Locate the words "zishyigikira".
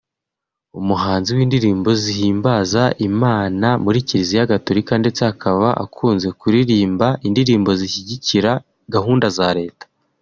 7.79-8.51